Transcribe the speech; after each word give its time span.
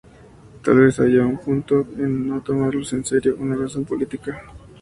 Tal 0.65 0.79
vez 0.79 0.97
haya 0.99 1.23
un 1.27 1.37
punto 1.37 1.81
en 1.95 2.27
no 2.27 2.41
tomarlos 2.41 2.91
en 2.93 3.05
serio, 3.05 3.35
una 3.37 3.55
razón 3.55 3.85
política. 3.85 4.41